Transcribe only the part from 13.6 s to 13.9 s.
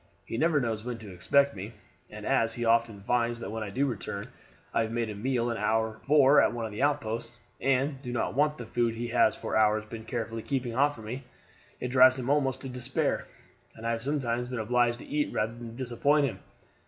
and